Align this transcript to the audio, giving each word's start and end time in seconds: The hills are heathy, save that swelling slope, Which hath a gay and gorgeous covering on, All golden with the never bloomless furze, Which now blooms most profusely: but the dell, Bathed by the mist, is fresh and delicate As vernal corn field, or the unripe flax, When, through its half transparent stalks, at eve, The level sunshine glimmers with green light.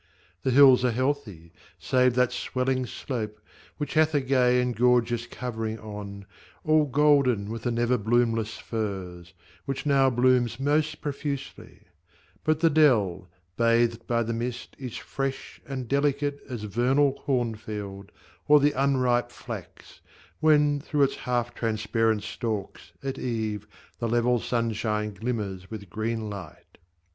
The 0.41 0.49
hills 0.49 0.83
are 0.83 0.89
heathy, 0.89 1.51
save 1.77 2.15
that 2.15 2.31
swelling 2.31 2.87
slope, 2.87 3.39
Which 3.77 3.93
hath 3.93 4.15
a 4.15 4.19
gay 4.21 4.59
and 4.59 4.75
gorgeous 4.75 5.27
covering 5.27 5.77
on, 5.77 6.25
All 6.63 6.85
golden 6.85 7.51
with 7.51 7.61
the 7.61 7.69
never 7.71 7.99
bloomless 7.99 8.57
furze, 8.57 9.33
Which 9.65 9.85
now 9.85 10.09
blooms 10.09 10.59
most 10.59 11.01
profusely: 11.01 11.81
but 12.43 12.61
the 12.61 12.69
dell, 12.71 13.27
Bathed 13.57 14.07
by 14.07 14.23
the 14.23 14.33
mist, 14.33 14.75
is 14.79 14.97
fresh 14.97 15.61
and 15.67 15.87
delicate 15.87 16.39
As 16.49 16.63
vernal 16.63 17.13
corn 17.13 17.53
field, 17.53 18.11
or 18.47 18.59
the 18.59 18.71
unripe 18.71 19.29
flax, 19.31 20.01
When, 20.39 20.79
through 20.81 21.03
its 21.03 21.15
half 21.17 21.53
transparent 21.53 22.23
stalks, 22.23 22.91
at 23.03 23.19
eve, 23.19 23.67
The 23.99 24.09
level 24.09 24.39
sunshine 24.39 25.13
glimmers 25.13 25.69
with 25.69 25.91
green 25.91 26.27
light. 26.27 26.79